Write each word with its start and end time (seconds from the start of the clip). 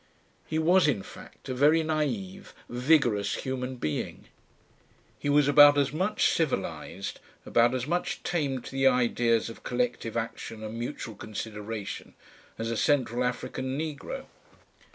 He 0.47 0.57
was, 0.57 0.87
in 0.87 1.03
fact, 1.03 1.47
a 1.47 1.53
very 1.53 1.83
naive, 1.83 2.55
vigorous 2.67 3.35
human 3.35 3.75
being. 3.75 4.25
He 5.19 5.29
was 5.29 5.47
about 5.47 5.77
as 5.77 5.93
much 5.93 6.31
civilised, 6.31 7.19
about 7.45 7.75
as 7.75 7.85
much 7.85 8.23
tamed 8.23 8.65
to 8.65 8.71
the 8.71 8.87
ideas 8.87 9.47
of 9.47 9.61
collective 9.61 10.17
action 10.17 10.63
and 10.63 10.73
mutual 10.73 11.13
consideration 11.13 12.15
as 12.57 12.71
a 12.71 12.77
Central 12.77 13.23
African 13.23 13.77
negro. 13.77 14.25